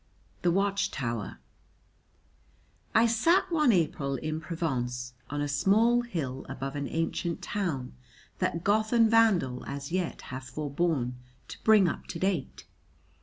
The 0.41 0.49
Watch 0.49 0.89
tower 0.89 1.37
I 2.95 3.05
sat 3.05 3.51
one 3.51 3.71
April 3.71 4.15
in 4.15 4.41
Provence 4.41 5.13
on 5.29 5.41
a 5.41 5.47
small 5.47 6.01
hill 6.01 6.43
above 6.49 6.75
an 6.75 6.87
ancient 6.89 7.43
town 7.43 7.93
that 8.39 8.63
Goth 8.63 8.91
and 8.93 9.11
Vandal 9.11 9.63
as 9.67 9.91
yet 9.91 10.23
have 10.33 10.45
forborne 10.49 11.17
to 11.49 11.61
"bring 11.63 11.87
up 11.87 12.07
to 12.07 12.17
date." 12.17 12.65